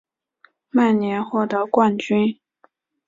[0.71, 2.39] 曼联获得冠军。